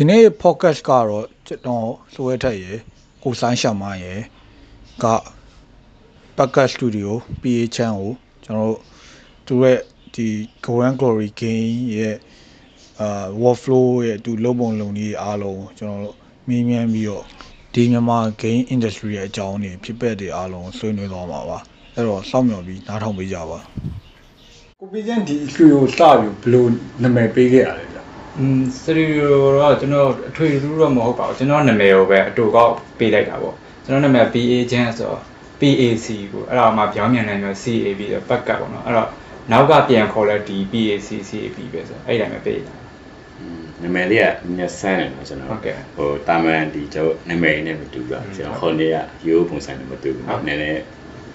[0.00, 2.78] ဒီနေ့ podcast ကတော့ကျွန်တော်စွဲထက်ရယ်
[3.22, 4.20] ကိုဆိုင်းရှမရယ်
[5.02, 5.06] က
[6.36, 7.10] podcast studio
[7.42, 8.12] PA channel ကို
[8.44, 8.80] ကျွန်တော်တို့
[9.46, 9.78] သူရဲ့
[10.14, 10.28] ဒီ
[10.64, 12.16] Grand Glory Game ရဲ့
[13.00, 16.16] အာ workflow ရဲ့သူလုံးပုံလုံးကြီးအားလုံးကိုကျွန်တော်တို့
[16.48, 17.24] မြင်းမြန်းပြီးတော့
[17.74, 21.58] ဒီမြန်မာ game industry ရဲ့အကြောင်းတွေဖြစ်ပျက်တွေအားလုံးဆွေးနွေးသွားမှာပါ
[21.94, 23.58] အဲ့တော့စောင့်မျှော်ပြီးနားထောင်ပေးကြပါ
[24.80, 26.66] ကိုပီကျန်ဒီ studio စပြီးဘယ်လို
[27.02, 28.07] နာမည်ပေးခဲ့ရလဲဗျ
[28.38, 35.20] อืมစတူဒီယိုတော့ကျွန်တော်အထွေထူးတော့မဟုတ်ပါဘူးကျွန်တော်နာမည်ကိုပဲအတူကောက်ပေးလိုက်တာပေါ့ကျွန်တော်နာမည် BA ချင်းဆိုတော့
[35.60, 39.08] PAC ကိုအဲ့ဒါမှပြောင်းမြန်နေမျိုး CA ပြီးတော့ back up ပေါ့နော်အဲ့တော့
[39.50, 42.74] နောက်ကပြန်ခေါ်လဲဒီ PAC CAP ပဲဆိုအဲ့ဒီတိုင်းပဲပေးတာ
[43.82, 50.82] နာမည်လေးကမျက်စမ်းတယ်နော်ကျွန်တော်ဟုတ်ကဲ့ဟိုတာမန်ဒီကျွန်တော်နာမည်နဲ့မတူပါဘူးကျွန်တော်ဟိုနေ့ကရိုးပုံစံနဲ့မတူဘူးဟုတ်နည်းနည်း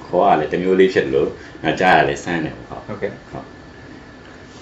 [0.06, 1.30] ခေါ်ရလဲတစ်မျိုးလေးဖြစ်လို့
[1.64, 3.48] နောက်ကြားရလဲစမ်းတယ်ဟုတ်ဟုတ်ကဲ့ဟုတ်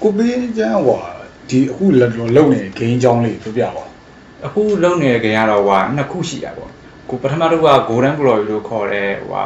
[0.01, 1.01] ကိုပီကျန်ဟွာ
[1.49, 3.85] ဒီအခုလက်တော်လုံနေတဲ့ game အကြောင်းလေးပြောပြပါ
[4.45, 6.71] အခုလုံနေတဲ့ game ကတော့ဟိုနှစ်ခုရှိတာပေါ့
[7.09, 9.43] ကိုပထမတစ်ခုက Golden Glory လို့ခေါ်တဲ့ဟိုဟာ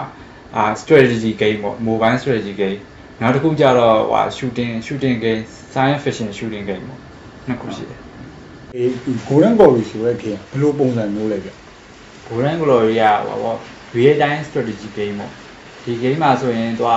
[0.55, 2.79] အာ strategy game ပေါ့ mobile strategy game
[3.21, 5.41] နောက်တစ်ခုကျတော့ဟိုဟာ shooting shooting game
[5.73, 6.99] science fiction shooting game ပေါ့
[7.47, 7.99] နှစ်ခုရှိတယ်
[8.75, 11.49] အေးဒီ Golden Glory ဆိုတဲ့ game ဘယ်လိုပုံစံမျိုးလဲဗျ
[12.27, 13.57] Golden Glory ကဟိုပေါ့
[13.95, 15.31] real time strategy game ပေါ့
[15.83, 16.91] ဒီ game မှာဆိုရင်သူက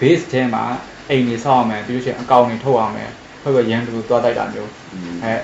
[0.00, 0.64] base ထဲမှာ
[1.10, 3.10] အိမ်တွေဆောက်ရမယ်ပြီးလို့ရှိရင်အကောင့်တွေထုတ်ရမယ်
[3.42, 4.70] ဟုတ်ကဲ့ရန်တူသွားတိုက်တာမျိုး
[5.24, 5.34] အဲ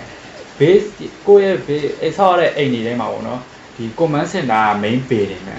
[0.59, 0.87] base
[1.27, 3.41] ကိုယ့်ရဲ့ base အဲဆောက်ရတဲ့အိမ်တွေထဲမှာပေါ့နော်
[3.77, 5.57] ဒီ command center က main building ပဲ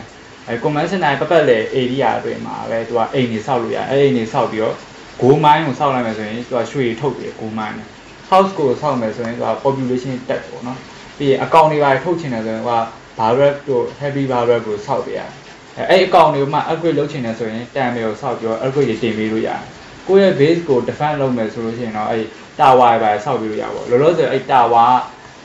[0.47, 4.75] အဲ command center ရဲ့ပတ်ပတ်လေ area အတွင်းမှာပဲသူကအိမ်တွေဆောက်လို့ရအဲအိမ်တွေဆောက်ပြီးတော့
[5.22, 7.88] gold mine ကိုဆောက်လိုက်မယ်ဆိုရင်သူကရွှေထုတ်တယ် gold mine နဲ့
[8.30, 10.80] house ကိုဆောက်မယ်ဆိုရင်သူက population တက်ပေါ့နော်
[11.17, 12.81] ပြီးရင်အကောင့်တွေပါထုတ်ချင်တယ်ဆိုရင်ဟိုက
[13.19, 15.30] barrack တို့ heavy barrack ကိုဆောက်ပြရတယ်
[15.78, 19.61] အဲအဲ့အကောင့်တွေကိုမှ upgrade လုပ်ချင်တယ်ဆိုရင်တန်မျိုးကိုဆောက်ပြီးတော့ upgrade တွေတင်ပေးလို့ရတယ်
[20.08, 22.23] ကိုယ့်ရဲ့ base ကို defend လုပ်မယ်ဆိုလို့ရှိရင်တော့အဲ့
[22.59, 24.90] tower တွေပါဆောက်ပြီးလို့ရပါဘောလောလောဆယ်အဲ့ tower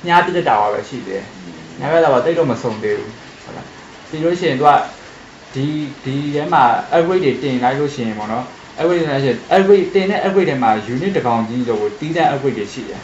[0.03, 1.25] ကညှားပြတဲ့ tower ပဲရှိသေးတယ်
[1.79, 3.13] ညှားပြတဲ့ tower တိတ်တော့မဆုံးသေးဘူး
[3.45, 3.67] ဟုတ်လား
[4.09, 4.71] ပြီးလို့ရှိရင်သူက
[5.55, 5.67] ဒီ
[6.05, 6.63] ဒီထဲမှာ
[6.95, 8.45] upgrade တွေတင်လိုက်လို့ရှိရင်ပေါ့နော်
[8.79, 13.01] upgrade တင်လိုက်ရှင် upgrade တင်တဲ့ upgrade ထဲမှာ unit တစ်ကောင်ကြီးဆိုကိုတီးတဲ့ upgrade တွေရှိတယ်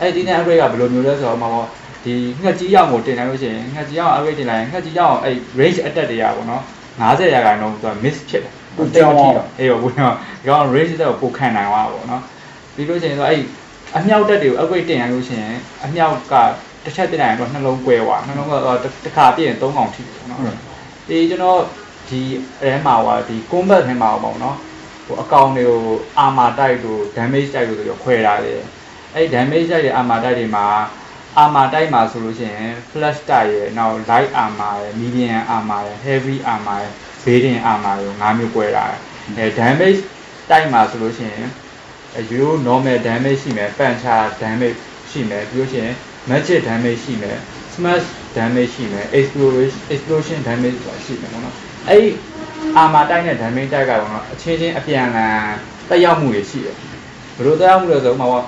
[0.00, 1.66] အဲ့ဒီတီးတဲ့ upgrade ကဘယ်လိုမျိုးလဲဆိုတော့မှာပေါ့
[2.04, 6.62] ဒီငှက်ကြီးရောက်ကိုတင်လိုက်လို့ရှိရင်ငှက်ကြီးရောက် upgrade တင်လိုက်ရင်ငှက်ကြီးရောက်အဲ့ range attack တွေကပေါ့နော်
[7.00, 8.54] 90ရာခိုင်နှုန်းသူက miss ဖြစ်တယ်
[9.58, 12.22] အေးဟုတ်ဘူးနော်ဒီကောင် range တက်ကိုပိုခံနိုင်သွားပါပေါ့နော်
[12.74, 13.42] ပြီးလို့ရှိရင်ဆိုအဲ့
[13.96, 15.54] အမြောက်တက်တွေကို upgrade တင်လိုက်လို့ရှိရင်
[15.84, 16.34] အမြောက်က
[16.84, 20.40] တစ်ချက်တင်လိုက်ရင်တော့နှလုံးကွဲသွားနှလုံးကတော့တစ်ခါပြည့်ရင်၃កောင်ထိတယ်ပေါ့နော်
[21.08, 21.60] ဒီကျွန်တော်
[22.08, 22.20] ဒီ
[22.62, 24.56] အဲမှာဟိုဒီ combat ထဲမှာပေါ့နော်
[25.06, 25.80] ဟိုအကောင်တွေကို
[26.24, 28.60] armor type တို့ damage type တို့ဆိုပြီးခွဲထားတယ်
[29.14, 30.66] အဲ့ damage type တွေ armor type တွေမှာ
[31.42, 36.92] armor type မှာဆိုလို့ရှိရင် flash type ရယ်နောက် light armor ရယ် medium armor ရယ် heavy armor ရယ်
[37.24, 38.94] bearing armor ရယ်၅မျိုးကွဲထား
[39.36, 40.00] တယ်အဲ damage
[40.50, 41.48] type မှာဆိုလို့ရှိရင်
[42.16, 44.78] အဲရိုး normal damage ရှိမယ် puncher damage
[45.10, 45.94] ရှိမယ်ပြီးလို့ရှိရင်
[46.30, 47.38] magic damage ရှိမယ်
[47.74, 51.56] smash damage ရှိမယ် explosion explosion damage ဆိုတာရှိမယ်ပေါ့နော်
[51.88, 52.08] အဲ့ဒီ
[52.82, 55.34] armor type နဲ့ damage type ကပေါ့နော်အချင်းချင်းအပြန်အလှန်
[55.88, 56.76] တက်ရောက်မှုတွေရှိတယ်
[57.36, 58.44] ဘယ်လိုတက်ရောက်မှုလဲဆိုတော့ဥပမာပေါ့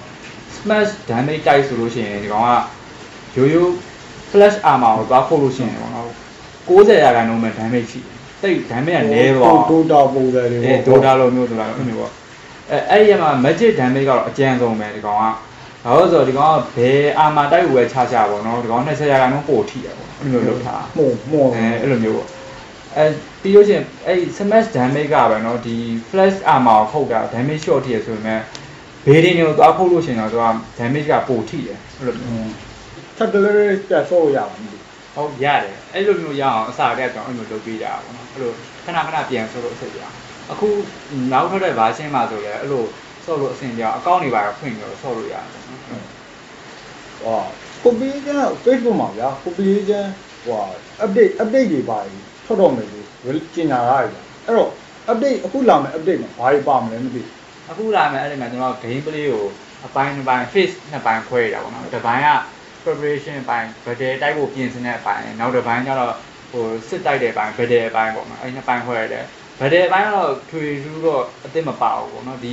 [0.57, 2.51] smash damage တိုက်ဆိုလို့ရှိရင်ဒီကောင်က
[3.37, 3.71] ရိုးရိုး
[4.31, 6.09] flash armor ကိုသွားခုတ်လို့ရှိရင်ပေါ့နော်
[6.69, 8.12] 90ရာခိုင်နှုန်းပဲ damage ရှိတယ်
[8.43, 12.11] တိတ်ဒဏ်မဲ့ကနဲသွားဒိုတာပုံစံတွေပေါ့ဒေါတာလိုမျိုးဆိုတာအဲ့လိုပေါ့
[12.71, 15.25] အဲအဲ့ဒီမှာ magic damage ကတော့အကျဉ်းဆုံးပဲဒီကောင်က
[15.85, 22.29] ဘာလို့ဆိုတော့ဒီကောင်ကဘယ်အာမတိုက်ဝယ်ချချပေါ့နော်ဒီကောင်20ရာခိုင်နှုန်းပိုထိရပေါ့အဲ့လိုမျိုးလုပ်ထားမှုမှုအဲအဲ့လိုမျိုးပေါ့
[22.97, 23.05] အဲ
[23.43, 25.77] ပြီးလို့ချင်းအဲ့ smash damage ကပဲနော်ဒီ
[26.11, 28.41] flash armor ကိုခုတ်တာ damage short ထိရဆိုပေမဲ့
[29.07, 30.47] ဘေးဒင်းတွေကိုသွားခုတ်လို့ရှင်တော့သူက
[30.79, 32.51] damage ကပိုထိတယ်အဲ့လိုမျိုး
[33.17, 34.53] သက်ကလေးတက်ဖို့ရအောင်
[35.15, 38.53] ဟုတ်ရတယ်အဲ့လိုမျိုးရအောင်အစာကက်တော့အဲ့လိုလုပ်ပေးတာပေါ့ အဲ့လို
[38.85, 40.17] ခဏခဏပြန်ဆိုလို့အဆင်ပြေအောင်
[40.53, 40.69] အခု
[41.33, 42.85] နောက်ထွက်တဲ့ version မှာဆိုလည်းအဲ့လို
[43.25, 47.41] ဆော့လို့အဆင်ပြေအောင်အကောင့်တွေပါဖွင့်ပြီးတော့ဆော့လို့ရတယ်ပေါ့နော်ဟော
[47.85, 50.07] ကိုပီကျန် Facebook မှာဗျာကိုပီကျန်
[50.45, 50.61] ဟွာ
[51.05, 51.99] update update တွေပါ
[52.45, 53.07] ထွက်တော့မယ်လို့
[53.55, 54.71] ကျင်ညာရတယ်ဗျအဲ့တော့
[55.11, 57.23] update အခုလာမယ် update မှာဘာတွေပါမလဲမသိ
[57.71, 59.45] အခုလာမယ်အဲ့ဒီမှာကျွန်တော် game play ကို
[59.87, 62.29] အပိုင်းတစ်ပိုင်း face နှစ်ပိုင်းခွဲရတာပေါ့နော်တစ်ပိုင်းက
[62.83, 66.15] preparation အပိုင်း battle တိုက်ဖို့ပြင်ဆင်တဲ့အပိုင်းနောက်တစ်ပိုင်းကျတော့
[66.53, 69.25] ဟိုစစ်တိုက်တဲ့အပိုင်း battle အပိုင်းပေါ့နော်အဲ့ဒီနှစ်ပိုင်းခွဲရတယ်
[69.61, 72.53] battle အပိုင်းကတော့ထွေထူးတော့အစ်စ်မပါဘူးပေါ့နော်ဒီ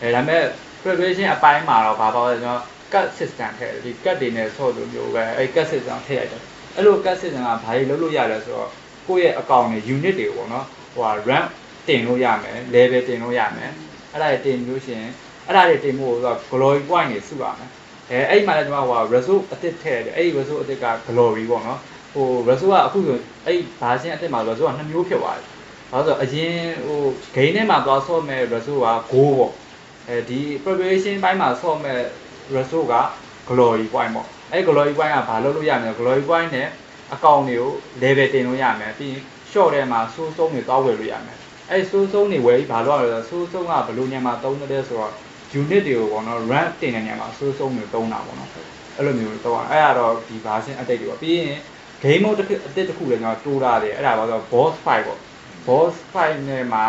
[0.00, 0.42] အဲဒါပေမဲ့
[0.82, 6.42] preparation အပိုင်းမှာတော့ဘာပေါ့လဲကျွန်တော် cut system ထည့်တယ်ဒီ cut တွေနဲ့ဆော့လို့မျိုးပဲအဲ့ cut system ထည့်လိုက်တယ်
[6.76, 8.70] အဲ့လို cut system ကဘာတွေလုပ်လို့ရလဲဆိုတော့
[9.08, 11.46] ကိုယ့်ရဲ့အကောင့်တွေ unit တွေပေါ့နော်ဟိုဟာ rank
[11.88, 13.72] တင်လို့ရမယ် level တင်လို့ရမယ်
[14.12, 15.10] အဲ့ဒါတွေတင်လို့ရှိရင်
[15.46, 17.70] အဲ့ဒါတွေတင်ဖို့ဆိုတော့ glory point တွေစုရမယ်
[18.10, 21.80] အဲအဲ့ဒီမှာလည်းကျွန်တော်ဟို result အသစ်ထည့်တယ်အဲ့ဒီ result အသစ်က glory ပေါ့နော်
[22.14, 25.46] ဟို result ကအခုဆိုအဲ့ဒီ version အသစ်မှာ result ကနှစ်မျိုးဖြစ်သွားတယ်
[25.90, 26.56] ဘာလို့ဆိုတော့အရင်
[26.86, 27.00] ဟို
[27.36, 29.52] game ထဲမှာသွားဆော့မဲ့ result က5ပေါ့
[30.08, 32.00] အဲဒီ preparation ဘိုင်းမှာဆော့မဲ့
[32.56, 32.94] result က
[33.48, 36.68] glory point ပေါ့အဲ့ glory point ကဘာလုပ်လို့ရမလဲ glory point နဲ့
[37.14, 37.72] အကောင့်တွေကို
[38.02, 41.38] level တင်လို့ရမယ်ပြီးရင် short ထဲမှာ source ဆုံးတွေတောက်ဝယ်လို့ရမယ်
[41.70, 45.12] အဲ့ source ဆုံးတွေဝယ်ပြီးဘာလုပ်ရလဲဆိုတော့ source ဆုံးကဘယ်လိုညမှာသုံးတယ်ဆိုတော့
[45.60, 48.50] unit တွေကိုပေါ့နော် run တင်တဲ့ညမှာ source ဆုံးတွေသုံးတာပေါ့နော်
[48.96, 51.58] အဲ့လိုမျိုးတော့အဲ့ဒါတော့ဒီ version update တွေပေါ့ပြီးရင်
[52.04, 55.20] game mode တစ်ခုအသစ်တစ်ခုလည်းကျွန်တော်တိုးထားတယ်အဲ့ဒါပါဆိုတော့ boss fight ပေါ့
[55.66, 56.84] boss fight နဲ့မှာ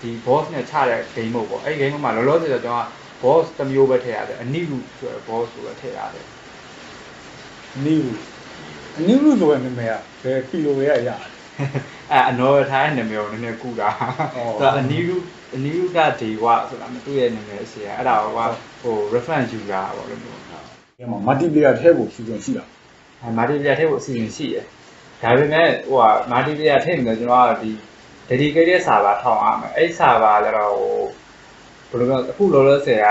[0.00, 2.86] ဒီ boss နဲ့ချတဲ့ game mode ပေါ့အဲ့ game mode မှာလောလောဆယ်တော့ကျွန်တော်
[3.22, 6.26] boss တစ်မျိုးပဲထည့်ရတယ်အနိလူဆိုတဲ့ boss ကိုပဲထည့်ရတယ်
[7.84, 8.18] နီးဘူး
[8.98, 9.90] အနီးဘူးဆိုတဲ့နာမည်
[10.22, 11.18] ကဘယ်ကီလိုရဲ့ရတယ်
[12.12, 13.88] အဲအနော်ထားတဲ့နာမည်ကိုနည်းနည်းကူတာ
[14.36, 15.16] အော်သူကအနီလူ
[15.54, 18.38] အနီလူကဒေဝဆိုတာမတွေ့ရဲ့နာမည်အစီအဲ့ဒါက
[18.82, 20.38] ဟို reference ယူတာပေါ့လို့မျိုး
[20.98, 22.77] ဒီမှာ multiplayer ထဲဖို့စီစဉ်ရှိတာအဲ
[23.36, 24.64] မာတီပီယာထည့်ဖို့အစီအစဉ်ရှိတယ်
[25.22, 27.72] ဒါပေမဲ့ဟိုကမာတီပီယာထည့်နေတယ်ကျွန်တော်ကဒီ
[28.28, 30.74] dedicated server ထောင်ရမယ်အဲ့ server လည်းတော့
[31.90, 33.08] ဟိုဘယ်လိုပြောအခုလောလောဆယ်က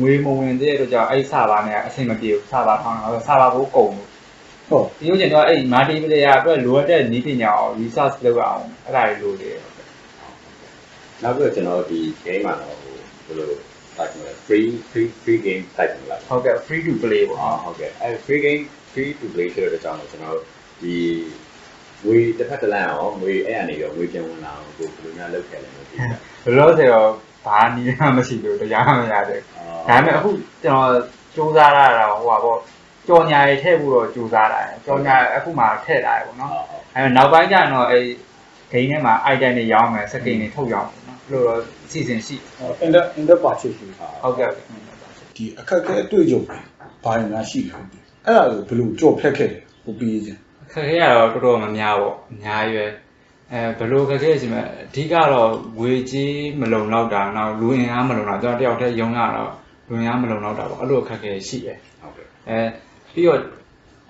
[0.00, 4.08] ငွေမဝင်တဲ့အတွက်ကြောင့်အဲ့ server နဲ့အဆင်မပြေဘူး server ထောင်တာဆို server ကိုကုန်လို့
[4.68, 9.58] ဟုတ်ဒီလိုကျင်တော့အဲ့မာတီပီယာအတွက်လိုအပ်တဲ့နည်းပညာကို research လုပ်ရအောင်အဲ့ဒါတွေလိုတယ်
[11.22, 12.94] နောက်ပြီးတော့ကျွန်တော်ဒီ game မှာတော့ဟို
[13.26, 18.62] ဘယ်လိုတိုက်မလဲ free free free game တိုက်မလားဟုတ်ကဲ့ free to play ပေါ့အော်ဟုတ်ကဲ့အဲ free game
[18.92, 20.38] free to play ဆိုတဲ့အကြောင်းကိုကျွန်တော်
[20.80, 20.96] ဒီ
[22.04, 27.10] ငွေတစ်ဖက်တစ်လမ်းအောင်ငွေအဲ့အနေရောငွေပြန်ဝင်လာအောင်ကိုဘယ်လိုများလုပ်ခဲ့လဲမသိဘူးဘယ်လိုဆိုတော့
[27.46, 30.30] ဘာနည်းမှမရှိလို့တရားမှမရတဲ့ဒါပေမဲ့အခု
[30.64, 30.90] ကျွန်တော်
[31.34, 32.58] စူးစမ်းရတာဟိုပါပေါ့
[33.08, 36.52] ကြော်ညာရေးထည့်ဖို့တော့စူးစမ်းလာတယ်ကြော်ညာအခုမှထည့်လာတယ်ပေါ့နော်
[36.94, 37.98] အဲနောက်ပိုင်းကျတော့အဲ
[38.72, 42.36] ဂိမ်းထဲမှာ item တွေရောင်းမယ်စကင်တွေထုတ်ရောင်းမယ်နော်အဲ့လိုတော့အစီအစဉ်ရှိ
[42.84, 44.50] inter inter purchase ရှိတာဟုတ်ကဲ့
[45.36, 46.58] ဒီအခက်အခဲအတွေ့အကြုံတွေ
[47.04, 50.40] ဘာတွေများရှိလဲ အဲ့ဒါကိုဘယ်လိုကြော်ဖြတ်ခဲ့လဲဟိုပြီးချင်း
[50.72, 52.90] ခက်ခဲရတော့တော်တော်မများပေါ့အများရွယ်
[53.52, 59.50] အဲဘယ်လိုခက်ခဲရှိမလဲအဓိကတော့ငွေကြီးမလုံလောက်တာနောက်လူအင်အားမလုံတာကျွန်တော်တယောက်တည်းရုံးရတော့
[59.88, 62.58] လူအင်အားမလုံလောက်တာပေါ့အဲ့လိုအခက်ခဲရှိတယ်ဟုတ်ကဲ့အဲ
[63.12, 63.40] ပြီးတော့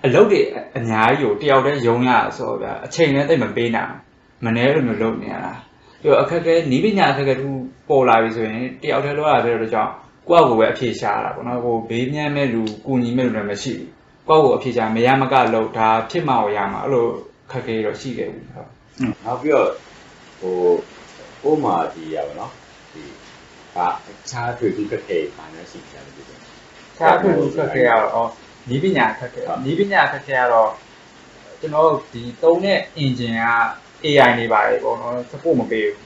[0.05, 0.39] အလုပ်တွေ
[0.77, 5.53] အများကြီးကိုတယောက်တည်းရုံးရဆိုတော့ဗျာအချိန်လည်းတိတ်မပေးနိုင်ဘူးမနှဲလိုမျိုးလုပ်နေရတာ
[6.01, 7.51] ပြီးတော့အခက်အခဲနီးပညာအခက်အခဲတစ်ခု
[7.89, 9.91] ပေါ်လာပြီဆိုရင်တယောက်တည်းလုပ်ရတဲ့တော့ကြောင့်
[10.27, 17.07] ကိုယ့်အကိုပဲအဖြေရှာရတာပေါ့နော်ဟိုဘေးမြန်းမဲ့လူကူညီမဲ့လူလည်းမရှိဘူး ကိုယ့်ကိုအဖြေရှာမရမကလို့ဒါဖြစ်မှောရမှာအဲ့လို
[17.51, 18.69] ခက်ခဲတော့ရှိခဲ့ဘူးဟုတ်
[19.25, 19.69] နောက်ပြီးတော့
[20.39, 22.51] ဟိုဥမာဒီရပါတော့
[22.93, 23.03] ဒီ
[23.75, 26.37] အာအခြားတွေ့ပြီးခက်ခဲပါနေရှိတယ်ဒီလို
[26.97, 28.29] ခြားခုခက်ခဲရတော့
[28.69, 30.69] နီးပညာခက်ခဲနီးပညာခက်ခဲရတော့
[31.61, 33.47] ကျွန်တော်ဒီသုံးတဲ့ engine က
[34.05, 35.97] AI နေပါတယ်ပေါ့နော် support မပေးဘူး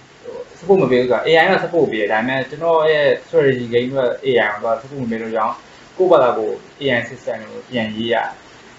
[0.59, 5.55] support မပေးဘူးဆိုတာ AI က support ပေးတယ်ဒါပေမဲ့ကျွန်တော်ရဲ့ strategy game က AI ကိုတော့ support မပေးလို့ကြောင်း
[5.97, 6.49] ကိုယ့်ဘာသာကို
[6.81, 8.15] AI system ကိုပြန်ရေးရ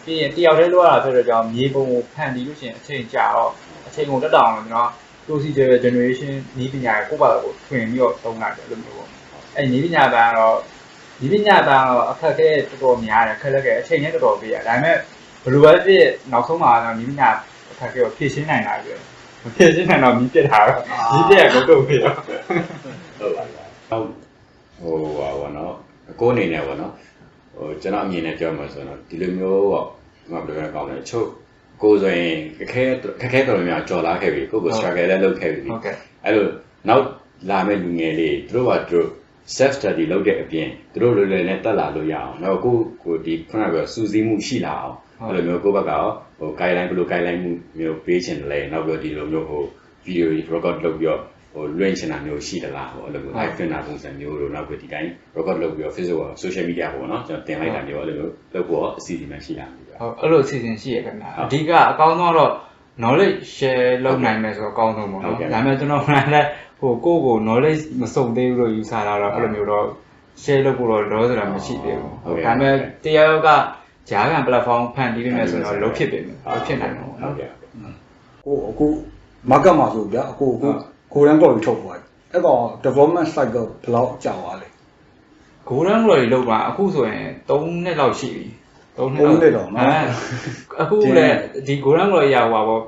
[0.05, 3.53] ပြီးရင်တယောက်တည်းလောက်ရတာဆိုတော့ကြောင်းမြေပုံကိုဖန်တီးလို့ရှိရင်အချိန်ကြာတော့
[3.87, 4.91] အချိန်ကိုတက်တောင်ကျွန်တော်
[5.27, 9.09] procedure generation နည်းပညာကိုကိုယ့်ဘာသာကိုထွင်ပြီးတော့သုံးလိုက်တယ်လို့မျိုးပေါ့
[9.57, 10.59] အဲနည်းပညာဘန်ကတော့
[11.21, 14.97] နည်းပညာဘန်ကတော့အခက်အခဲတော်တော်များတယ်ခက်လက်ခဲအချိန်နဲ့တော်တော်ပေးရဒါပေမဲ့
[15.43, 17.31] ဘယ်လိုပဲဖြစ်နောက်ဆုံးမှာတော့နည်းပညာ
[17.71, 19.01] အခက်အခဲကိုဖြည့်ရှင်းနိုင်တာကြည့်
[19.43, 24.03] မဖြည့်ရှင်းနိုင်တော့မြည်ပြစ်တာတော့မြည်ပြက်ကတော့ဖြစ်တော့ဟုတ်ပါလား
[24.81, 25.75] ဟုတ်ဟိုပါဘောနော်
[26.21, 26.93] ကိုယ်အနေနဲ့ပေါ့နော်
[27.59, 31.29] ဟိုကျွန်တော်အမြင်နဲ့ပြောမှာဆိုတော့ဒီလိုမျိုးပေါ့ဒီမှာဘယ်လိုလဲကောင်းလဲချုပ်
[31.83, 32.85] ကိုယ်ဆိုရင်ခက်ခဲ
[33.21, 35.95] ခက်ခဲတော်များကြော်လာခဲ့ပြီကိုယ့်ကို struggle လည်းလုပ်ခဲ့ပြီဟုတ်ကဲ့
[36.25, 36.47] အဲ့လို
[36.89, 37.05] နောက်
[37.51, 39.09] လာမဲ့လူငယ်လေးသူတို့ကသူတို့
[39.57, 44.97] self study လုပ်တဲ့အပြင်သူတို့လွယ်လွယ်နဲ့တက်လာလို့ရအောင်နောက်ကိုကိုဒီခုနကပြောစူးစီးမှုရှိလာအောင်
[45.29, 46.07] အဲ့လိုမျိုးကိုယ့်ဘက်ကရော
[46.39, 49.63] ဟို guideline ဘယ်လို guideline မှုမျိုးပေးချင်တယ်လဲနောက်ပြီးဒီလိုမျိုးဟို
[50.07, 51.21] video record လုပ်ပြီးတော့
[51.55, 62.53] ဟိုလွှင့်ချင်တာမျိုးရှိသလားဟိုအဲ့လိုမျိုး live filmer ပုံစံမျိုးတို့နောက်ပြီးဒီတိုင်း record လုပ်ပြီးတော့ Facebook ရော social media ပေါ့နော်ကျွန်တော်တင်လိုက်တာမျိုးအဲ့လိုမျိုးလုပ်ဖို့အစီအစဉ်မှရှိလားမသိဘူးဟုတ်အဲ့လိုအစီအစဉ်ရှိရခင်ဗျာအဓိကအကောင်းဆုံးတော့
[63.01, 66.49] knowledge share လုပ်နိုင်မယ်ဆိုတော့အကောင်းဆုံးပေါ့နော်ဒါပေမဲ့ကျွန်တော်ကလည်း
[66.81, 69.87] ဟိုကိုယ့်ကို knowledge မစုံသေးဘူးလို့ယူဆတာတော့အဲ့လိုမျိုးတော့
[70.43, 72.75] share လုပ်ဖို့တော့လောဆိုတာမရှိသေးဘူးဒါပေမဲ့
[73.05, 73.49] တရားက
[74.11, 77.51] ဂျားကန် platform ဖန်တီးပေးမယ်ဆိုတော့လုံးဖြစ်ပြီလုံးဖြစ်နိုင်တယ်ပေါ့ဟုတ်နော်ကဲ့
[78.45, 78.87] ကိုအခု
[79.51, 80.69] market မှာဆိုဗျာအခုအခု
[81.13, 84.69] ကိုရန်ကော်ပြီးထုတ်သွားတယ်အဲ့ကောင် development cycle ဘယ်လောက်ကြာသွားလဲ
[85.69, 88.45] golden glory လောက်တာအခုဆိုရင်3နှစ်လောက်ရှိပြီ
[88.97, 91.37] 3နှစ်သုံးနှစ်တော့နော်အဲအခုလည်း
[91.67, 92.83] ဒီ golden glory ရဟိုပါပေါ့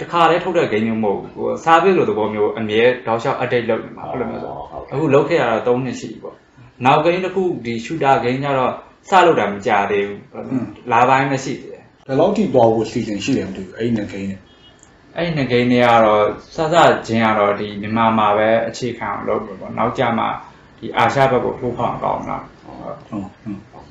[0.00, 4.52] တခါတည်းထုတ်တဲ့ game မျိုးမဟုတ်ဘူးဟို service လိုသဘောမျိုးအမြဲတောက်လျှောက် update လုပ်နေမှာအဲ့လိုမျိုးဆို
[4.92, 6.36] အခုလုပ်ခဲ့ရတော့3နှစ်ရှိပြီပေါ့
[6.84, 8.72] နောက် game တစ်ခုဒီ shooter game ကျတော့
[9.08, 10.20] စလုပ်တာမကြသေးဘူး
[10.92, 14.40] လာပိုင်းမရှိသေးတယ်ဘယ်လောက်ထိသွားဖို့စီစဉ်ရှိတယ်မသိဘူးအဲ့ဒီနှစ်ကိန်းနဲ့
[15.16, 16.24] အဲ့ဒီ game တွေကတော့
[16.54, 16.76] စစ
[17.06, 20.28] ချင်းကတော့ဒီမြန်မာမှာပဲအခြေခံအောင်လုပ်ပြီပေါ့နောက်ကြမှာ
[20.78, 23.86] ဒီအာရှဘက်ကိုထိုးဖောက်အောင်ကောင်းတာဟုတ်ဟုတ်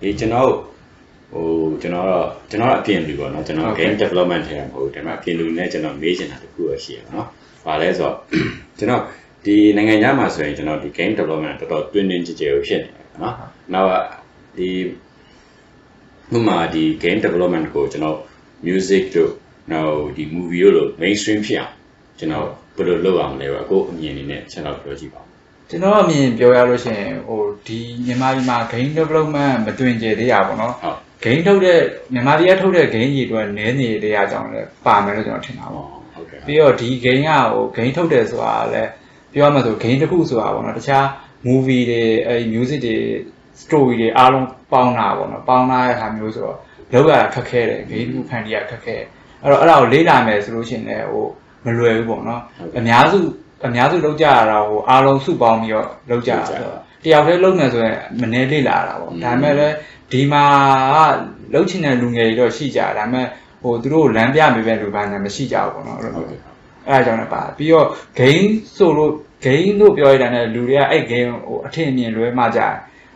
[0.00, 0.50] ဒီကျွန်တော်
[1.32, 1.46] ဟို
[1.82, 7.26] ကျွန်တော်တော့ကျွန်တော်အပြင်လူပေါ့နော်ကျွန်တော် game development ထဲမှာမဟုတ်ဘူးဒါပေမဲ့အပြင်လူနဲ့ကျွန်တော်မေးချင်တာတခုရရှိရပါတော့။
[7.64, 8.16] ဘာလဲဆိုတော့
[8.78, 9.02] ကျွန်တော်
[9.44, 13.34] ဒီနိုင်ငံခြားမှာဆိုရင်ကျွန်တော်ဒီ game development တော်တော်တွင်းတွင်းကြည်ကြဲဖြစ်နေတယ်နော်။
[13.74, 13.92] နောက်က
[14.58, 14.68] ဒီ
[16.34, 18.16] ဥပမာဒီ game development ကိုကျွန်တော်
[18.66, 19.30] music တို့
[19.72, 21.74] နောက်ဒီ movie တို့လို mainstream ဖြစ်အောင်
[22.18, 25.26] ကျွန်တော်ဘယ်လိုလုပ်အောင်လဲပေါ့အခုအမြင်အနေနဲ့ချက်တော့ပြောကြည့်ပါဦး
[25.70, 31.80] ကျွန်တော်အမြင်ပြောရလို့ရှိရင်ဟိုဒီမြန်မာပြည်မှာ game development မတွင်ကျသေးရပါတော့ဟုတ် game ထုတ်တဲ့
[32.12, 38.90] မြန်မာပြည်ကထုတ်တဲ့ game ကြီးတွေနည်းနေသေးရကြောင်းလည်းပါမယ်လို့ကျွန်တော်ထင်တာပေါ့ဟုတ်ကဲ့ပြီးတော့ဒီ game ကဟို game ထုတ်တယ်ဆိုတာလည်း
[39.32, 41.04] ပြောရမှာဆို game တစ်ခုဆိုတာပေါ့နော်တခြား
[41.46, 42.96] movie တွေအဲဒီ music တွေ
[43.62, 46.56] story တွေအားလုံးပေါင်းတာပေါ့နော်ပေါင်းထားတဲ့ဟာမျိုးဆိုတော့
[46.92, 48.96] လောက်ရတာခက်ခဲတယ် game တစ်ခုဖန်တီးရခက်ခဲ
[49.42, 51.26] အဲ့တော့အဲ့ဒါကိုလေ့လာမယ်ဆိုလို့ရှိရင်လည်းဟို
[51.64, 52.40] မလွယ်ဘူးပေါ့နော်
[52.78, 53.18] အများစု
[53.66, 59.74] အများစုလောက်ကြရတာဟိုအားလုံးစုပေါင်းပြီးတော့လောက်ကြတာဆိုတော့တယောက်တည်းလုံးမယ်ဆိုရင်မနေလေ့လာတာပေါ့ဒါပေမဲ့လည်း
[60.12, 60.44] ဒီမှာ
[60.94, 63.26] ကလှုပ်ချင်တဲ့လူငယ်တွေတော့ရှိကြတယ်ဒါပေမဲ့
[63.62, 66.50] ဟိုသူတို့လမ်းပြပေးပဲလူပန်းလည်းမရှိကြဘူးပေါ့နော်အဲ့လိုဟုတ်မျိုးကဲ့
[66.88, 67.86] အဲ့ဒါကြောင့်လည်းပါပြီးတော့
[68.18, 69.12] game ဆိုလို့
[69.44, 72.74] game လို့ပြောရတဲ့နဲ့လူတွေကအဲ့ game ဟိုအထင်အမြင်လွဲမှကြတယ်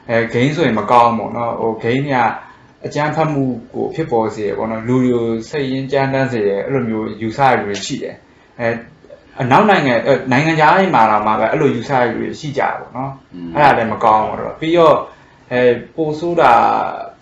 [0.08, 2.16] အဲ game ဆိုရင်မကောင်းဘူးပေါ့နော်ဟို game က
[2.86, 8.16] အကြမ်းဖက်မှုကိုဖြစ်ပေါ်စေရပေါ့နော်လူတွေကိုစိတ်ရင်းကြမ်းတမ်းစေရအဲ့လိုမျိုးယူဆရလူတွေရှိတယ်
[8.60, 8.68] အဲ
[9.40, 13.12] အနောက်နိုင်ငံအဲနိုင်ငံခြားတွေမှာတော့မှပဲအဲ့လိုယူဆရလူတွေရှိကြတယ်ပေါ့နော်
[13.54, 14.96] အဲ့ဒါလည်းမကောင်းဘူးတော့ပြီးတော့
[15.52, 15.60] အဲ
[15.96, 16.52] ပိုဆိုးတာ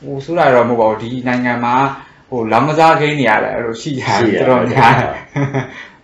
[0.04, 1.75] ပိုဆိုးတာတော့မဟုတ်ပါဘူးဒီနိုင်ငံမှာ
[2.31, 5.12] ဟိုလောင်းကစား game တွေရတယ်အဲ့လိုရှိကြတယ်တော်တော်များတယ်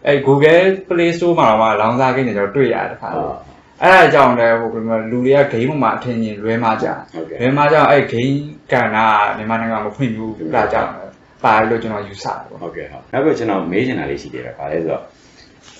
[0.06, 3.38] အဲ Google Play Store မှာတော့မှလောင်းစားကိန်းတွေကျွန်တော်တွေ့ရတယ်တစ်ခါဟုတ်လို့
[3.82, 8.36] အဲ့ဒါကြောင့်လည်းဟိုဘယ်လိုလူတွေက game ပေါ်မှာအထင်ကြီးလွဲမှာကြဟုတ်ကဲ့လွဲမှာကြအဲ့ game
[8.72, 9.06] ကန်တာ
[9.36, 10.86] မြန်မာနိုင်ငံမှာမဖွင့်ဘူးလာကြတယ်
[11.44, 15.02] ပါတယ်လို့ကျွန်တော်ယူဆတယ်ပေါ့ဟုတ်ကဲ့ဟုတ်နောက်ပြီးကျွန်တော်မေးချင်တာလေးရှိသေးတယ်ဗာလဲဆိုတော့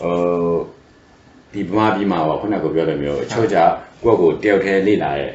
[0.00, 0.58] ဟို
[1.52, 3.56] ဒီဗမာပြည်မှာပေါ့ခုနကပြောတဲ့မျိုးအချို့ကြ
[4.02, 5.32] ကိုယ့်ကိုတယောက်တည်းလေ့လာတဲ့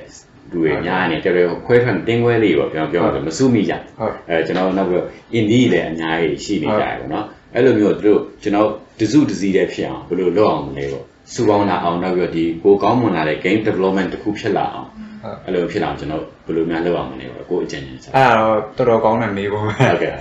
[0.51, 8.67] လူတွေများနေတယောက်တည်းခွဲထွက်တင်းခွဲလေးပေါ့ကျွန်တော်ပြောရလို့မစုမိကြဟုတ်အဲကျွန်တော်နောက်ပြီးတော့ indie လည်းအများကြီးရှိနေကြတယ်ပေါ့နော်အဲ့လိုမျိုးတို့ကျွန်တော်
[8.99, 14.89] တစုတစည်းတည်းဖြစ်အောင်ဘယ်လိုလုပ်အောင်မလဲပေါ့ စုပေါင်းလာအောင်နောက်ပြီးတော့ဒီကိုကောင်းမွန်လာတဲ့ game development တစ်ခုဖြစ်လာအောင်
[15.23, 20.13] ဟုတ်အဲ့လိုဖြစ်လာအောင်ကျွန်တော်ဘယ်လိုများလုပ်အောင်မလဲပေါ့ကိုအကျဉ်းချင်းစားအဲ့ဒါတော့တော်တော်ကောင်းတဲ့မေးခွန်းပဲဟုတ်ကဲ့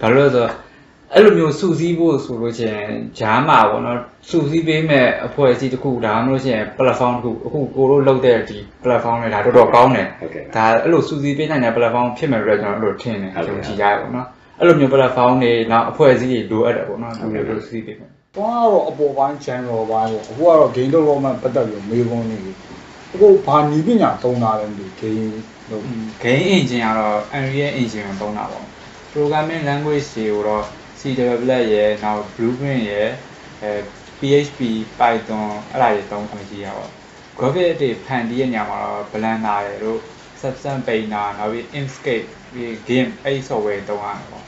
[0.00, 0.52] ဘာလို့လဲဆိုတော့
[1.14, 2.82] အဲ့လိုမျိုးစုစည်းဖို့ဆိုလို့ချင်း
[3.18, 3.98] ဂျားမှာပေါ့နော်
[4.28, 14.26] စုစည်းပေးမဲ့အဖွဲ့အစည်းတစ်ခုဒါမှမဟုတ်ရှင် platform တစ်ခုအခုကိုတို့လုပ်တဲ့ဒီ platform တွေဒါတော်တော်ကောင်းတယ်ဟုတ်ကဲ့ဒါအဲ့လိုစူးစီးပေးနိုင်တဲ့ platform ဖြစ်မယ်လို့ကျွန်တော်အဲ့လိုထင်တယ်ဟုတ်ကဲ့ကျွန်တော်ကြည့်ရတယ်ပေါ့နော်
[14.58, 22.38] အဲ့လိုမျိုး platform တွေနောက်အဖွဲ့အစည်းတွေလိုအပ်တယ်ပေါ့နော်ဟုတ်လူကဲ့တွေလိုစူးစီးပေးမယ်တော့ကတော့အပေါ်ပိုင်း channel ပိုင်းပေါ့အခုကတော့ game development ပတ်သက်ပြီးမေးခွန်းနေ
[23.12, 25.28] အခုဘာနီးပညာသုံးတာလဲမသိဘူး game
[25.70, 25.82] လို့
[26.22, 28.66] game engine ကတော့ Unreal Engine ကိုသုံးတာပေါ့
[29.12, 30.64] programming language တွေကိုတော့
[31.00, 31.02] C++
[31.72, 33.08] ရဲ့နောက် Blueprint ရဲ့
[33.62, 33.70] အဲ
[34.18, 34.60] PHP
[34.98, 36.92] Python အဲ့ဒါတွေသုံးအောင်ကြည့်ရပါတော့
[37.38, 39.98] graphic တွေဖန်တီးရညမှာတော့ Blender တွေတို့
[40.40, 44.47] Substance Painter နောက်ပြီး Inkscape ပြီး game အဲ့ဒီ software သုံးရတယ်ပေါ့အ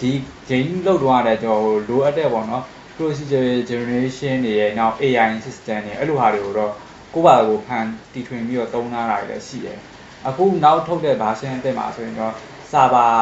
[0.00, 0.12] ဒီ
[0.48, 2.64] game လောက်တော့ရတယ်ကျွန်တော်လိုအပ်တဲ့ပေါ့နော်
[2.96, 6.72] procedure generation တွေရဲ့နောက် AI system တွေအဲ့လိုဟာတွေကိုတော့
[7.14, 9.78] ကိုယ့်ဘာသာကိုဖန်တီထွင်ပြီးတော့သုံးထားတာတွေလည်းရှိတယ်
[10.26, 12.34] အခုနောက်ထုတ်တဲ့ version အသစ်မှာဆိုရင်တော့
[12.72, 13.12] server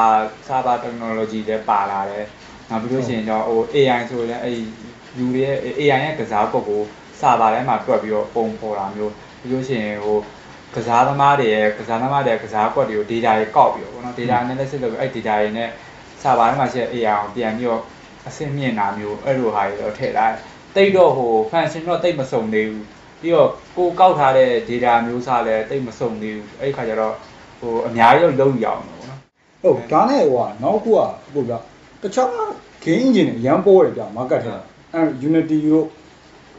[0.47, 2.27] server technology တွေပါလာတယ်
[2.71, 4.63] နောက်ပြီးလို့ရှိရင်တော့ဟို AI ဆိုရင်လည်းအဲ့ဒီ
[5.19, 6.83] လူတွေရဲ့ AI ရဲ့ကစားကွက်ကို
[7.21, 10.19] server ထဲမှာတွက်ပြီးတော့ပုံပေါ်တာမျိုးပြီးလို့ရှိရင်ဟို
[10.75, 15.69] ကစားသမားတွေရဲ့ကစားသမားတွေရဲ့ကစားကွက်တွေကို data တွေကောက်ပြီးတော့ဗောနော် data analysis လုပ်ပြီးအဲ့ data တွေနဲ့
[16.27, 17.83] server ထဲမှာရှိတဲ့ AI ကိုပြန်ပြီးတော့
[18.29, 20.37] အဆင့်မြင့်တာမျိုးအဲ့လိုဟာတွေတော့ထည့်လိုက်
[20.75, 22.87] တိတ်တော့ဟို function တော့တိတ်မစုံသေးဘူး
[23.21, 27.15] ပြီးတော့ကိုကောက်ထားတဲ့ data မျိုးစားလည်းတိတ်မစုံသေးဘူးအဲ့ဒီခါကျတော့
[27.61, 29.21] ဟိုအများကြီးတော့လုံးရအောင်တော့ဗောနော်
[29.63, 31.01] ဟုတ်ဒါနဲ့ဟိုကနောက်ခုက
[31.33, 31.53] ဟိုက
[32.03, 32.29] တခြား
[32.85, 34.55] game engine တွေရမ်းပေါ်တယ်ဗျ market ထဲ
[34.93, 35.87] အဲ Unity တို့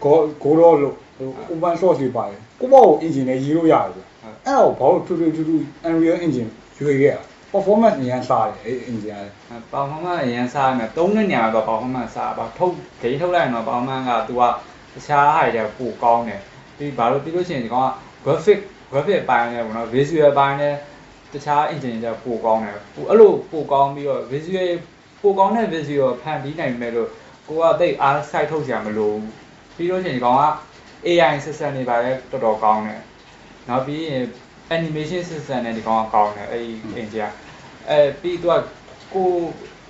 [0.03, 4.01] Go Godot လို့ဟို open source တွေပါတယ်ကိုပေါ့ကို engine နဲ့ရေးလို့ရတယ်ဗျ
[4.45, 7.17] အဲ့တော့ဘာလို့ထူးထူးထူးထူး Unreal engine ရွေးခဲ့ရ
[7.51, 9.31] performance အရင်စားတယ်အဲ့ engine ရတယ်
[9.73, 14.41] ပေါင်မမအရင်စားရမယ်သုံးတဲ့နေရာမှာပေါင်မမစားပါထုတ်ဂိမ်းထုတ်လိုက်ရင်တော့ပေါင်မက तू က
[14.93, 16.41] တခြားဟာတွေပိုကောင်းတယ်
[16.77, 17.89] ပြီးဘာလို့ပြီးလို့ရှိရင်ဒီကောင်က
[18.25, 18.59] graphic
[18.91, 20.75] graphic ပိုင်းနဲ့ပေါ့နော် visual ပိုင်းနဲ့
[21.33, 24.69] တခြား engine တွေပိုကောင်းတယ်ပိုအဲ့လိုပိုကောင်းပြီးတော့ visual
[25.21, 27.09] ပိုကောင်းတဲ့ visual ဖန်တီးနိုင်မဲ့လို့
[27.47, 29.23] ကိုကတိတ်အား site ထုတ်စရာမလိုဘူး
[29.75, 30.43] ပြီးလို့ရှိရင်ဒီကောင်က
[31.07, 33.01] AI system တွေပါလဲတော်တော်ကောင်းတယ်
[33.69, 34.23] နောက်ပြီးရင်
[34.75, 36.71] animation system နဲ့ဒီကောင်ကကောင်းတယ်အဲ့ဒီ
[37.01, 37.33] engine က
[37.89, 38.61] အဲပြီးတော့
[39.13, 39.29] ကို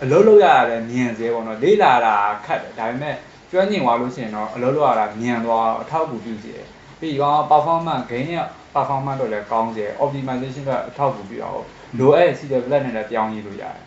[0.03, 2.15] အလုပ်လုပ်ရတာလည်းမြင်စေပေါ့နော်လေးလာတာ
[2.45, 3.15] ခက်တယ်ဒါပေမဲ့
[3.51, 6.65] ကျွမ်းကျင်သွားလို့ရှိရင်တော့အလုပ်လုပ်ရတာမြန်သွားအထောက်အကူပြုစေတယ်
[6.99, 11.63] ပြီးတော့ performance gain ရဲ့ performance တော့လည်းကောင်းစေတယ် optimization တော့အထောက်အကူပြုအောင်
[11.99, 13.83] လိုအပ် C develop နဲ့လည်းပြောင်းရည်လို့ရတယ်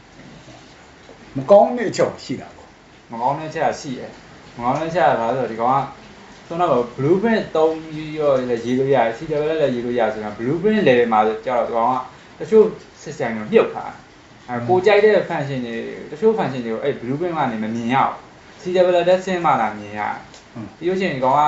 [1.37, 2.69] မကောင်းတဲ့အချက်ရှိတာပေါ့
[3.13, 4.11] မကောင်းတဲ့ချက်ကရှိတယ်
[4.57, 6.00] မကောင်းတဲ့ချက်ကဘာလဲဆိုတော့ဒီကောင်က
[6.51, 12.65] ဆိုတော့ blueprint သုံးပြီးတော့လည်းရေးလို့ရတယ် C develop လည်းရေးလို့ရတယ်ဆိုတော့ blueprint level မှာကျတော့ဒီကောင်ကတချို့
[13.03, 13.97] system ကိုမြုပ်ထားတယ်
[14.49, 15.77] အဲကိုကြိုက်တဲ့ function တွေ
[16.11, 18.15] တချို့ function တွေကိုအဲ့ blueprint ကနေမမြင်ရအောင်
[18.61, 20.17] C develop တက်ဆင်းမှလာမြင်ရတယ်
[20.79, 21.43] ပြီးလို့ရှိရင်ဒီကောင်က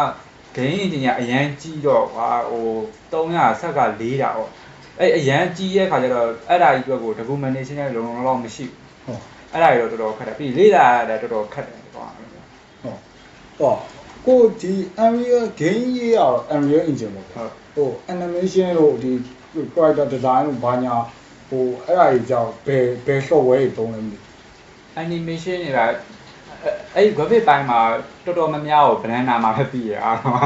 [0.57, 2.67] game engine ကအရန်ကြီးတော့ဟာဟို
[3.13, 4.51] 300ဆက်က4တာပေါ့
[5.01, 9.21] အဲ့အရန်ကြီးရဲ့ခါကျတော့အဲ့ဒါကြီးအတွက်ကို documentation နဲ့လုံလုံလောက်မရှိဘူးဟုတ်
[9.53, 12.31] အဲ့ဒါကြီးတော့တော်တော်ခက်တယ်ပြီးလေ့လာရတယ်တော်တော်ခက်တယ်ကွာဟုတ်
[13.59, 13.75] ဟော
[14.27, 14.75] ကိုဒီ
[15.05, 19.13] Unreal game ရေးရတော့ Unreal Engine ပေါ့ဟုတ်ဟို animation တို့ဒီ
[19.75, 20.95] character design တို့ဘာညာ
[21.49, 24.19] ဟိုအဲ့ဒါကြီးကြောင့်ဘယ်ဘယ် software တွေသုံးလဲမသိ
[25.03, 25.79] animation တွေက
[26.95, 27.81] အဲ့ဒီ graphic ပိုင်းမှာ
[28.25, 30.45] တော်တော်များများကို blender မှာပဲပြီးရအားလုံးက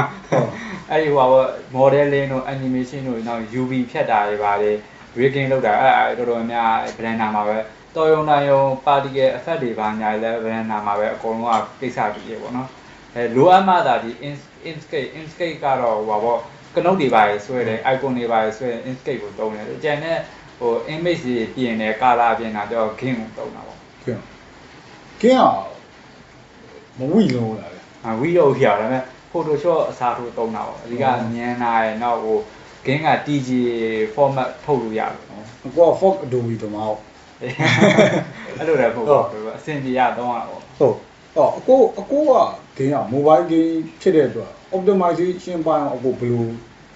[0.89, 1.41] အဲ့ဒီဟိုဟာ
[1.75, 4.77] modeling တို့ animation တို့နောက် UV ဖြတ်တာတွေပါတယ်
[5.19, 7.57] rigging လုပ်တာအဲ့အဲ့တော်တော်များများ blender မှာပဲ
[7.95, 12.69] တော်ရုံတိုင်းရုံ particle effect တွေပါညာလည်း blender မှာပဲအကုန်လုံးကကိစ္စတည်းရေပေါ့နော်
[13.17, 14.11] အဲလိုအပ်မှသာဒီ
[14.69, 16.39] inkscape inkscape ကတော့ဟိုပါပေါ့
[16.75, 20.17] ကနုတ်တွေပါရဆွဲတယ် icon တွေပါရဆွဲတယ် inkscape ကိုသုံးတယ်အကျန်တဲ့
[20.59, 24.19] ဟို image တွေပြင်တယ် color ပြင်တာတော့ game ကိုသုံးတာပေါ့ခင်
[25.21, 25.53] game อ่ะ
[26.97, 32.37] မဝီလုံးလားဗျအာဝီတော့ပြရဒါပေမဲ့ Photoshop အစားထိုးသုံးတာပေါ့အဓိကမြန်လာရယ်နောက်ဟို
[32.85, 33.49] game က TG
[34.15, 35.21] format ထုတ်လို့ရတယ်
[35.65, 36.97] အကော Fog Adobe တမောက်
[37.41, 40.95] အဲ့လိုလည်းမဟုတ်ဘူးအဆင်ပြေရတော့တာပေါ့ဟုတ်
[41.37, 42.33] ဟောအကိုအကိုက
[42.77, 46.47] game อ่ะ mobile game ဖြစ်တဲ့အတွက် optimization ပိုင်းအကိုဘယ်လို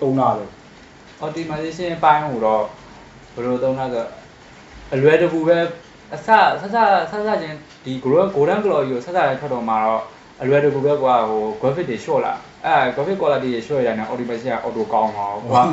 [0.02, 0.46] သုံးတာလဲ
[1.26, 2.64] optimization အပိုင်းဟိုတော့
[3.36, 4.06] ဘယ်လိုသုံးလဲဆို
[4.94, 5.58] အလွယ်တကူပဲ
[6.14, 6.30] အစဆ
[6.62, 6.64] ဆ
[7.12, 10.02] ဆဆချင်းဒီ golden glory ကိုဆဆရထွက်တော့မှာတော့
[10.42, 12.34] အလွယ်တကူပဲကွာဟို graphic တွေ short လာ
[12.66, 15.64] အဲ graphic quality တွေ short ရတဲ့ optimization က auto ကောင်းတော့ကွာ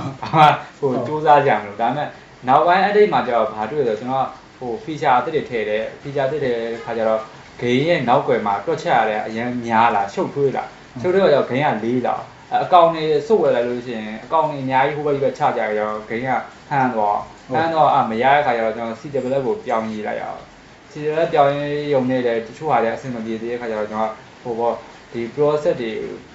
[0.79, 2.09] ဟိုစူးစမ်းကြမလို့ဒါပေမဲ့
[2.49, 4.27] နောက်ပိုင်း edit မှာကျတော့ဘာတွေ့လဲဆိုတော့ကျွန်တော်
[4.59, 6.53] ဟို feature အသစ်တွေထည့်တယ် feature အသစ်တွေ
[6.85, 7.21] ခါကျတော့
[7.61, 10.65] game ရဲ့နောက်ွယ်မှာတွက်ချက်ရတဲ့အရင်များလာရှုပ်ထွေးလာ
[11.01, 12.17] ရှုပ်ထွေးတော့ game ကလေးလာ
[12.65, 16.33] အကောင်တွေစုပ်ဝယ်လိုက်လို့ရှိရင်အကောင်တွေအများကြီးဟိုဘက်ကြီးပဲချကြရော game က
[16.71, 20.43] ဟန်းတော့ဟန်းတော့အမရတဲ့ခါကျတော့ကျွန်တော် CW ကိုပြောင်းရေးလိုက်ရအောင်
[20.91, 24.13] CW ပြောင်းရေးရုံနဲ့တချို့ဟာလည်းအဆင်မပြေသေးတဲ့ခါကျတော့ကျွန်တော်
[24.43, 24.75] ဟိုပေါ့
[25.13, 25.93] ဒီ process တွေ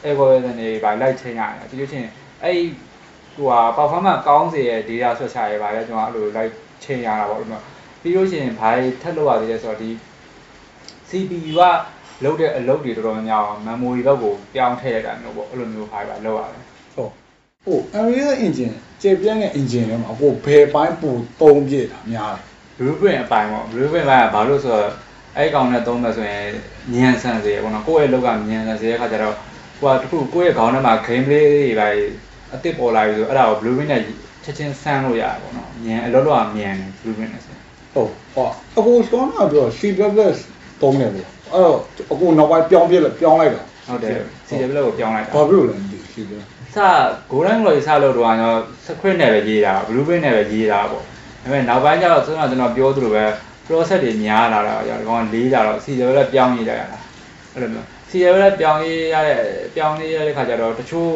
[0.08, 2.08] algorithm တွေပါလိုက်ချိန်ရတယ်ဒီလိုချင်း
[2.44, 2.58] အဲ့
[3.36, 6.52] ဟိုဟာ performance ကောင်းစေတဲ့ data ဆွဲချရပါလေကျွန်တော်အဲ့လိုလိုက်
[6.84, 7.62] ချိန်ရတာပေါ့လို့
[8.02, 8.70] ပြီးလို့ရှိရင်ဘာ
[9.02, 9.90] ထပ်လုပ်ရသေးလဲဆိုတော့ဒီ
[11.14, 11.62] CPU က
[12.24, 16.64] လုပ်တဲ့အလုပ်တွေတော်တော်များများ memory ဘက်ကိုပြောင်းထည့်ရတာမျိုးပေါ့အဲ့လိုမျိုးဟာပါလုပ်ရတယ်
[16.96, 17.12] ဟုတ်
[17.64, 21.10] ဟို Unreal Engine ကျေပြန့်တဲ့ engine ထဲမှာအကိုဘယ်ပိုင်းပူ
[21.42, 22.42] သုံးပြတာများလဲ
[22.78, 24.92] blueprint အပိုင်းပေါ့ blueprint ပိုင်းကဘာလို့ဆိုတော့
[25.38, 26.46] အဲ့ကောင်နဲ့သုံးမယ်ဆိုရင်
[26.94, 29.36] ညံဆန်စေပေါ့နော်ကိုယ့်ရဲ့လောက်ကညံဆန်စေတဲ့ခါကျတော့
[29.80, 31.88] ဟိုကတခုကိုယ့်ရဲ့ခေါင်းထဲမှာ game play တွေပါ
[32.52, 34.02] အစ်စ်ပေါ်လာပြီဆိုအဲ့ဒါကို blueprint နဲ့
[34.44, 37.62] ချက်ချင်းဆန်းလို့ရတယ်ပေါ့နော်ညံအလောလောကမြန်တယ် blueprint နဲ့ဆန်း
[37.94, 39.82] ဟုတ်ဟောအကိုစောနာပြော C++
[40.84, 41.78] သုံးတယ်ဗျအဲ့တော့
[42.14, 44.14] အကိုနောက်ပိုင်းပြောင်းပြလိုက်ပြောင်းလိုက်တာဟုတ်တယ်
[44.48, 46.28] CW ကိုပြောင်းလိုက်တာဘာဖြစ်လို့လဲမသိဘူး
[46.74, 46.78] C++ စ
[47.32, 51.08] golden glory စလို့တော့ကျွန်တော် script နဲ့ပဲရေးတာ blueprint နဲ့ပဲရေးတာပေါ့ဒါ
[51.42, 53.26] ပေမဲ့နောက်ပိုင်းကျတော့ဆုံးတော့ကျွန်တော်ပြောသလိုပဲ
[53.68, 57.00] process တွေများလာတာကြောင့်ဒီကောင်လေးလာတော့ CW လည်းပြောင်းရေးလိုက်ရတာ
[57.54, 59.40] အဲ့လိုမျိုး CW လည်းပြောင်းရေးရတဲ့
[59.76, 61.12] ပြောင်းရေးရတဲ့ခါကျတော့တချို့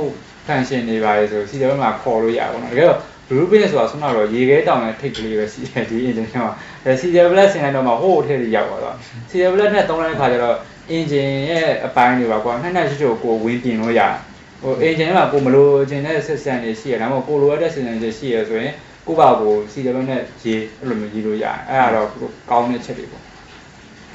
[0.48, 6.54] function တွေပါလေဆို CW မှာခေါ်လို့ရပါတော့တကယ်တော့ blueprint ဆိုတာဆုံးတော့ရေခဲတောင်နဲ့ထိတ်ကလေးပဲရှိတယ်ဒီ engine မှာ
[6.86, 8.96] အဲ CW ဆင်လိုက်တော့မှဟိုးအထက်ကြီးရောက်သွားတော့
[9.30, 10.56] CW နဲ့သုံးလိုက်တဲ့ခါကျတော့
[10.96, 14.16] engine ရဲ့အပိုင်းတွေပါကွာနှစ်နှစ်ချို့ချို့ကိုဝင်ပြင်လို့ရတယ်
[14.62, 18.74] ဟို agent မှာကိုမလို့ agent နဲ့ system တွေရှိရဒါမှမဟုတ်ကိုလိုရတဲ့ system တွေရှိရဆိုရင်
[19.08, 22.10] ကိုပါကို C7 နဲ့ရေးအဲ့လိုမျိုးရေးလို့ရတယ်အဲ့ဒါတော့
[22.50, 23.24] ကောင်းတဲ့ချက်တွေပေါ့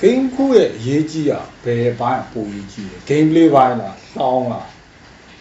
[0.03, 4.67] game ခုရဲ့အရေးကြီးတာဘယ်ပိုင်းကပိုရေးကြီးလဲ gameplay ပိုင်းလား sound လား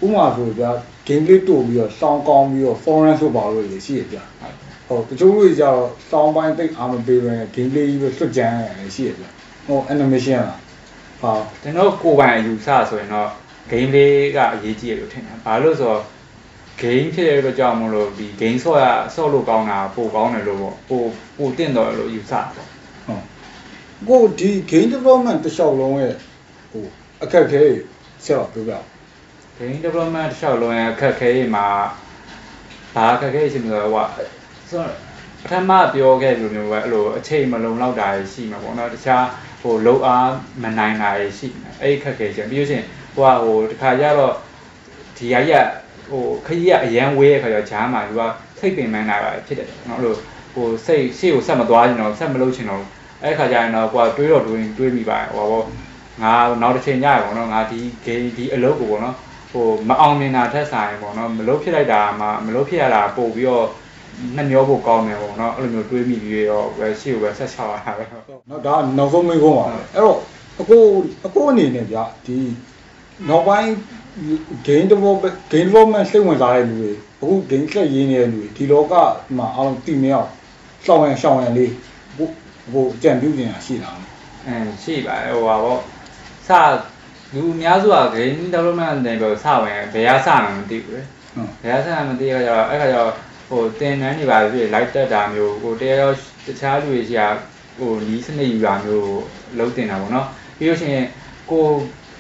[0.04, 0.64] ဥပမာဆိုကြ
[1.08, 4.18] gameplay တိုးပြီးတော့ sound ကောင်းပြီးတော့ foreign ဆိုပါလို့လေရှိရပြ
[4.88, 9.24] ဟုတ်တချို့လူတွေကြတော့ sound ပိုင်းတိတ်အားမပေးဘဲ gameplay ကြီးပဲစွတ်ကြမ်းရတယ်ရှိရပြ
[9.68, 10.60] ဟို animation လား
[11.22, 13.30] ဟာကျွန်တော်ကိုယ်ပိုင်အယူဆဆိုရင်တော့
[13.72, 16.02] game လေးကအရေးကြီးတယ်လို့ထင်တယ်ဘာလို့ဆိုတော့
[16.82, 18.86] game ဖြစ်တဲ့အတွက်ကြောင့်မလို့ဒီ game ဆော့ရ
[19.16, 21.02] ဆော့လို့ကောင်းတာပိုကောင်းတယ်လို့ပေါ့ပို
[21.38, 22.66] ပိုတင့်တော်တယ်လို့ယူဆပေါ့ဟု
[23.18, 23.24] တ်
[24.08, 26.16] ကိုဒီ game development တစ်လျှောက်လုံးရဲ့
[26.72, 26.86] ဟို
[27.24, 27.64] အခက်အခဲ
[28.26, 28.91] ဆက်တော့ပြောပြ
[29.62, 31.66] အောင် game development တစ်လျှောက်လုံးရဲ့အခက်အခဲတွေမှာ
[32.96, 34.08] ဘာအခက်အခဲရှိမလဲဟိုက
[34.70, 34.90] ဆိုတော့
[35.44, 39.26] ပထမပြောခဲ့လိုမျိုးပဲအဲ့လိုအချိန်မလုံလောက်တာရှိမှာပေါ့နော်တခြား
[39.62, 40.30] ဟိုလုံအား
[40.64, 44.34] မနိုင်တာရှိနေအဲ့ဒီအခက်အခဲရှိပြီးလို့ရှိရင်ဟိုကဟိုတခါကျတော့
[45.18, 45.52] ဒီရရ
[46.10, 48.22] ဟိုခကြီးကအရန်ဝေးတဲ့ခါကျတော့ဂျားမှာသူက
[48.60, 50.16] စိတ်ပင်ပန်းတာပဲဖြစ်တယ်နော်အဲ့လို
[50.54, 52.84] ဟိုစိတ်ရှေ့ကိုဆက်မသွားချင်တော့ဆက်မလုပ်ချင်တော့
[53.24, 55.66] အဲ့ခါကျရင်တော့ကိုကတွေးတော့တွေးတွေးမိပါတယ်ဟိုပေါ့
[56.24, 59.18] ငါနောက်တစ်ချိန်ညရပေါ့နော်ငါဒီဂိမ်းဒီအလုပ်ကိုပေါ့နော်
[59.52, 63.68] ဟိုမအောင်မြင်တာထက်ဆိုင်ပေါ့နော်မလုပ်ဖြစ်လိုက်တာမှမလုပ်ဖြစ်ရတာပို့ပြီးတော့
[64.36, 68.04] နှမျောဖို့ကောင်းတယ်ပေါ့နော်အဲ့လိုမျိုးတွေးမိပြီးတော့ပဲရှေ့ကိုပဲဆက်ချောက်ရတာပဲ
[68.50, 70.18] နော်ဒါနောက်ဆုံးမေးခွန်းပါအဲ့တော့
[70.62, 70.82] အကို
[71.26, 72.38] အကိုအနေနဲ့ဗျဒီ
[73.30, 73.70] နောက်ပိုင်း
[74.68, 78.94] game development game development စိတ်ဝင်စားတဲ့လူတွေအခု game ဆက်ရင်းနေတဲ့လူတွေဒီလောက
[79.38, 80.28] မှာအားလုံးတည်မြောက်
[80.86, 81.72] ရှောင်းရန်ရှောင်းရန်လေး
[82.16, 82.28] ဟို
[82.72, 83.92] ဟိုကြံပြုနေတာရှိတာ
[84.46, 85.80] အဲရှိပါတယ်ဟိုပါပေါ့
[86.48, 86.50] စ
[87.34, 91.02] လူအများစုက game development နဲ့ပြောစဝင်ဘယ်ရစမှမသိဘူးလေ
[91.36, 93.12] ဟုတ်ဘယ်ရစမှမသိရကြတော့အဲ့ခါကျတော့
[93.50, 96.14] ဟိုတင်နန်းတွေပါဖြစ်လိုက်တက်တာမျိုးဟိုတရား
[96.46, 97.28] တခြားလူတွေရှိရာ
[97.78, 99.22] ဟိုလီးစနစ်ယူတာမျိုး
[99.58, 101.08] လုံးတင်တာပေါ့နော်ပြီးလို့ရှိရင်
[101.52, 101.66] ကို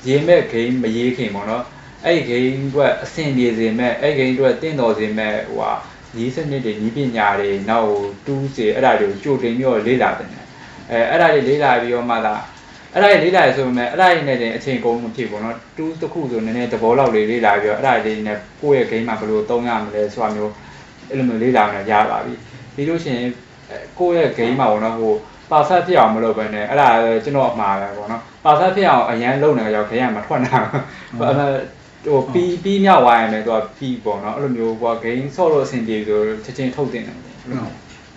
[0.07, 1.63] ရေးမဲ့ game မရေးခင်ပေါ့နော်
[2.05, 5.71] အဲ့ဒီ game အတွက်အဆင်ပြေစေမဲ့အဲ့ဒီ game အတွက်တင့်တော်စေမဲ့ဟိုဟာ
[6.15, 7.93] ဒီစနစ်တွေဤပညာတွေနောက်
[8.25, 10.45] တူးစေအဲ့ဒါတွေကိုကြိုတင်ပြီးတော့လေ့လာတင်တယ်
[10.91, 12.35] အဲအဲ့ဒါတွေလေ့လာပြီးတော့မှသာ
[12.93, 20.53] အဲ့ဒါကြီးလေးလာရဆိုပေမဲ့အဲ့ဒါကြီးနဲ့တင်အချိန်ကုန်မှဖြစ်ပေါ့နော်2တခုဆိုနည်းနည်းသဘောလောက်လေးလေးလာပြီးတော့အဲ့ဒါကြီးနဲ့ကိုယ့်ရဲ့ game မှာဘယ်လိုသုံးရမလဲဆိုတာမျိုး
[21.09, 22.33] အဲ့လိုမျိုးလေးလာမှရပါပြီ
[22.75, 23.29] ပြီးလို့ရှိရင်
[23.99, 25.13] ကိုယ့်ရဲ့ game မှာပေါ့နော်ဟို
[25.51, 26.87] ပါဆက်ဖြစ်အောင်မလုပ်ဘဲနဲ့အဲ့ဒါ
[27.23, 30.83] ကျွန်တော်အမှားပဲပေါ့နော်ပါဆက်ဖြစ်အောင်အရန်လုံနေရောခရံမထွက်နိုင်ဘူး
[32.05, 37.17] ဟိုပီးပီးမြောက်ဝိုင်းရမယ်သူကပီးပေါ့နော်အဲ့လိုမျိုးဟို game ဆော့လို့အဆင်ပြေဆိုချက်ချင်းထုတ်တင်တယ်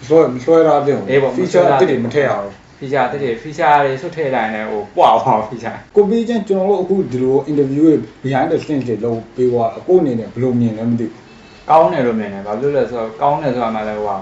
[0.00, 0.96] မစွဲမစွဲရတဲ့
[1.36, 2.48] feature အစ်တွေမထည့်အောင်
[2.84, 11.24] feature တက်တယ် feature တွေဆွတ်ထည့်လိုက်ရင်လည်းဟိုပွားသွား feature ကိုပြီးချင်းကျွန်တော်တို့အခုဒီလို interview ရဲ့ behind the scenes တွေလုပ်ပေးသွားအခုအနေနဲ့ဘယ်လိုမြင်လဲမသိဘူး
[11.70, 14.16] ကောင်းတယ်လို့မြင်တယ်ဘာလို့လဲဆိုတော့ကောင်းတယ်ဆိုတာမှလည်းဟိုဟာ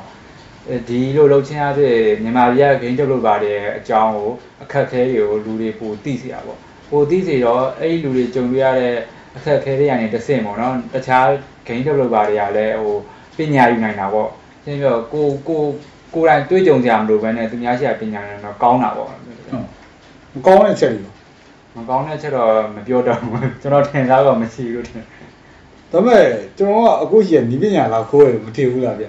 [0.88, 4.30] ဒီလိုလှုပ်ချင်းအားဖြင့်မြန်မာပြည်က game developer တွေရဲ့အကြောင်းကို
[4.62, 6.58] အခက်အခဲတွေကိုလူတွေပိုသိစေတာပေါ့
[6.90, 8.94] ပိုသိစေတော့အဲ့ဒီလူတွေကြုံရတဲ့
[9.36, 11.26] အခက်အခဲတွေကနေတစ်ဆင့်ပေါ့နော်တခြား
[11.66, 12.96] game developer တွေကလည်းဟို
[13.36, 14.28] ပညာယူနိုင်တာပေါ့
[14.64, 15.62] ရှင်းပြောကိုကို
[16.14, 19.20] ကိုယ်တိုင်တွေးကြုံကြမလို့ပဲနဲ့သူများရှိတဲ့ပညာတွေတော့ကောင်းတာပေါ့ဟုတ်
[20.34, 21.02] မကောင်းတဲ့ချက်တွေ
[21.76, 25.04] မကောင်းတဲ့ချက်တော့မပြောတော့ဘူးကျွန်တော်ထင်သားတော့မရှိဘူးထင်
[25.90, 26.24] ဒါပေမဲ့
[26.58, 29.06] ကျွန်တော်ကအခုရှိရနီးပညာလာခိုးရတယ်မထင်ဘူးလားဗျ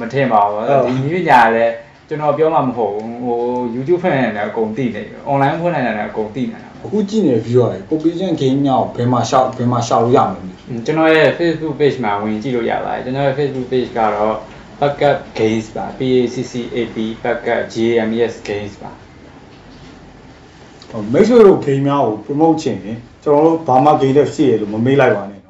[0.00, 1.72] မထင်ပါဘူးဟုတ်ဒီနည်းပညာလည်း
[2.08, 3.38] ကျွန်တော်ပြောမှမဟုတ်ဘူးဟို
[3.74, 14.36] YouTube ဖွင့်နေတယ်အကုန်သိနေတယ် online ဖွင့်နေတယ်အကုန်သိနေတာအခုကြည့်နေတဲ့ viewer တွေကိုပြီးချင်း game ညောင်းဘယ်မှာရှောက်ဘယ်မှာရှောက်လို့ရမလဲမသိဘူးကျွန်တော်ရဲ့ Facebook page မှာဝင်ကြည့်လို့ရပါတယ်ကျွန်တော်ရဲ့ Facebook page ကတော့
[14.82, 18.34] backup games ပါ P A C C A P backup G A M E S
[18.48, 18.92] games ပါ
[20.90, 25.41] ဟိုမိတ်ဆွေတို့ game များကို promote ချင်ရင်ကျွန်တော်တို့ဘာမှ game တက်ရှိရလို့မမေးလိုက်ပါနဲ့